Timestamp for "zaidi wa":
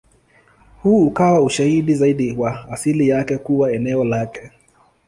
1.95-2.69